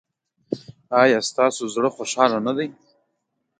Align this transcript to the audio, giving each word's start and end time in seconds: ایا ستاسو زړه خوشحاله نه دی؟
ایا 1.01 1.19
ستاسو 1.29 1.63
زړه 1.75 1.89
خوشحاله 1.95 2.37
نه 2.47 2.53
دی؟ 2.57 2.67